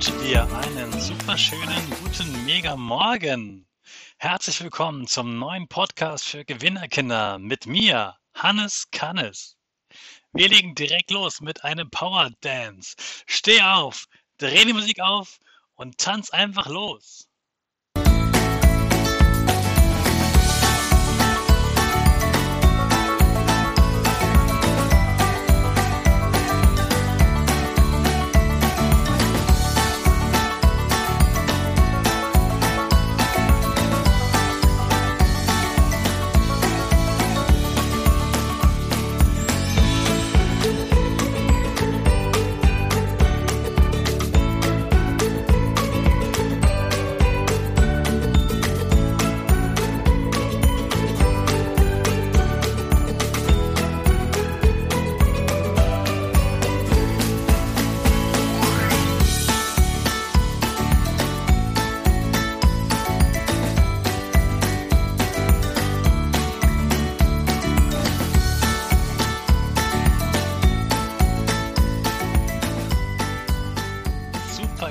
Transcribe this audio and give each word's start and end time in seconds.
dir 0.00 0.48
einen 0.56 0.98
super 0.98 1.36
schönen 1.36 1.90
guten 2.02 2.46
Mega 2.46 2.74
Morgen. 2.74 3.66
Herzlich 4.16 4.62
willkommen 4.62 5.06
zum 5.06 5.38
neuen 5.38 5.68
Podcast 5.68 6.24
für 6.24 6.42
Gewinnerkinder 6.42 7.38
mit 7.38 7.66
mir, 7.66 8.16
Hannes 8.32 8.90
Kannes. 8.92 9.58
Wir 10.32 10.48
legen 10.48 10.74
direkt 10.74 11.10
los 11.10 11.42
mit 11.42 11.64
einem 11.64 11.90
Power 11.90 12.30
Dance. 12.40 12.96
Steh 13.26 13.60
auf, 13.60 14.06
dreh 14.38 14.64
die 14.64 14.72
Musik 14.72 15.00
auf 15.00 15.38
und 15.74 15.98
tanz 15.98 16.30
einfach 16.30 16.66
los. 16.66 17.28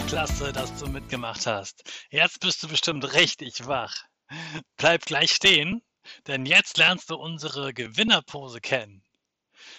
Klasse, 0.10 0.52
dass 0.52 0.76
du 0.80 0.88
mitgemacht 0.88 1.46
hast. 1.46 1.84
Jetzt 2.10 2.40
bist 2.40 2.64
du 2.64 2.68
bestimmt 2.68 3.14
richtig 3.14 3.68
wach. 3.68 3.96
Bleib 4.76 5.06
gleich 5.06 5.32
stehen, 5.32 5.84
denn 6.26 6.48
jetzt 6.48 6.80
lernst 6.80 7.12
du 7.12 7.16
unsere 7.16 7.76
Gewinnerpose 7.76 8.60
kennen. 8.60 9.04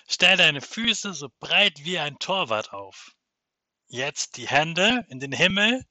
Stell 0.08 0.36
deine 0.36 0.60
Füße 0.60 1.14
so 1.14 1.30
breit 1.40 1.80
wie 1.82 1.98
ein 1.98 2.16
Torwart 2.20 2.72
auf. 2.72 3.10
Jetzt 3.88 4.36
die 4.36 4.46
Hände 4.46 5.04
in 5.08 5.18
den 5.18 5.32
Himmel 5.32 5.84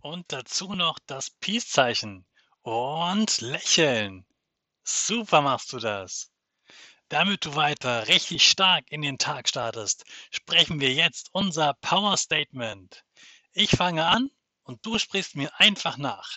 und 0.00 0.32
dazu 0.32 0.74
noch 0.74 0.98
das 1.06 1.30
Peace-Zeichen. 1.30 2.26
Und 2.62 3.40
lächeln. 3.40 4.26
Super 4.82 5.42
machst 5.42 5.72
du 5.72 5.78
das. 5.78 6.32
Damit 7.08 7.44
du 7.44 7.54
weiter 7.54 8.08
richtig 8.08 8.50
stark 8.50 8.90
in 8.90 9.02
den 9.02 9.18
Tag 9.18 9.48
startest, 9.48 10.04
sprechen 10.32 10.80
wir 10.80 10.92
jetzt 10.92 11.28
unser 11.32 11.74
Power 11.74 12.16
Statement. 12.16 13.04
Ich 13.52 13.70
fange 13.70 14.06
an 14.06 14.30
und 14.62 14.84
du 14.86 14.98
sprichst 14.98 15.34
mir 15.34 15.50
einfach 15.58 15.96
nach. 15.96 16.36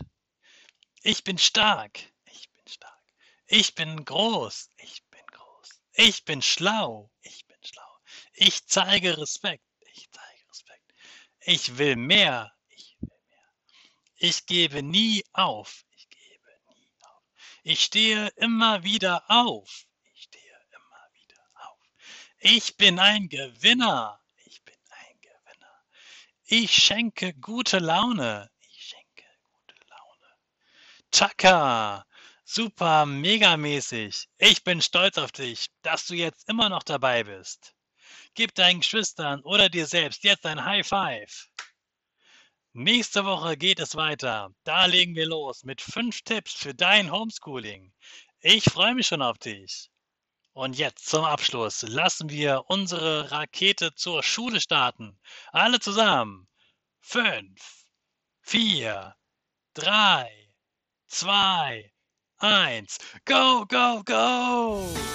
Ich 1.01 1.23
bin 1.23 1.37
stark. 1.37 1.99
Ich 2.25 2.49
bin 2.51 2.67
stark. 2.67 3.03
Ich 3.45 3.75
bin 3.75 4.03
groß. 4.03 4.69
Ich 4.77 5.03
bin 5.09 5.25
groß. 5.27 5.69
Ich 5.93 6.25
bin 6.25 6.41
schlau. 6.41 7.11
Ich 7.21 7.45
bin 7.45 7.57
schlau. 7.63 7.99
Ich 8.33 8.65
zeige 8.65 9.17
Respekt. 9.17 9.63
Ich 9.93 10.09
zeige 10.11 10.49
Respekt. 10.49 10.93
Ich 11.41 11.77
will 11.77 11.95
mehr. 11.95 12.51
Ich 12.69 12.97
will 13.01 13.09
mehr. 13.29 13.53
Ich 14.15 14.45
gebe 14.45 14.81
nie 14.81 15.23
auf. 15.33 15.85
Ich 15.95 16.09
gebe 16.09 16.49
nie 16.73 16.91
auf. 17.01 17.23
Ich 17.63 17.83
stehe 17.83 18.27
immer 18.37 18.83
wieder 18.83 19.23
auf. 19.29 19.85
Ich 20.13 20.23
stehe 20.23 20.57
immer 20.71 21.07
wieder 21.13 21.43
auf. 21.55 21.79
Ich 22.39 22.77
bin 22.77 22.97
ein 22.97 23.29
Gewinner. 23.29 24.19
Ich 24.45 24.63
bin 24.63 24.77
ein 24.89 25.21
Gewinner. 25.21 25.83
Ich 26.45 26.73
schenke 26.73 27.33
gute 27.35 27.79
Laune. 27.79 28.49
Ich 28.59 28.87
schenke 28.87 29.23
gute 29.43 29.75
Laune. 29.87 30.35
Chaka, 31.09 32.05
super 32.43 33.05
megamäßig. 33.05 34.27
Ich 34.39 34.61
bin 34.65 34.81
stolz 34.81 35.17
auf 35.17 35.31
dich, 35.31 35.69
dass 35.83 36.05
du 36.05 36.15
jetzt 36.15 36.49
immer 36.49 36.67
noch 36.67 36.83
dabei 36.83 37.23
bist. 37.23 37.73
Gib 38.33 38.53
deinen 38.55 38.81
Geschwistern 38.81 39.41
oder 39.43 39.69
dir 39.69 39.87
selbst 39.87 40.25
jetzt 40.25 40.45
ein 40.45 40.65
High 40.65 40.85
Five. 40.85 41.49
Nächste 42.73 43.23
Woche 43.23 43.55
geht 43.55 43.79
es 43.79 43.95
weiter. 43.95 44.49
Da 44.65 44.85
legen 44.85 45.15
wir 45.15 45.27
los 45.27 45.63
mit 45.63 45.79
fünf 45.79 46.23
Tipps 46.23 46.53
für 46.53 46.75
dein 46.75 47.09
Homeschooling. 47.09 47.93
Ich 48.41 48.65
freue 48.65 48.95
mich 48.95 49.07
schon 49.07 49.21
auf 49.21 49.37
dich. 49.37 49.89
Und 50.53 50.77
jetzt 50.77 51.07
zum 51.07 51.25
Abschluss 51.25 51.81
lassen 51.81 52.29
wir 52.29 52.65
unsere 52.67 53.31
Rakete 53.31 53.95
zur 53.95 54.21
Schule 54.21 54.61
starten. 54.61 55.19
Alle 55.51 55.79
zusammen. 55.79 56.47
Fünf, 56.99 57.85
vier, 58.41 59.15
drei, 59.73 60.29
zwei, 61.07 61.91
eins. 62.37 62.99
Go, 63.25 63.65
go, 63.67 64.03
go! 64.05 65.12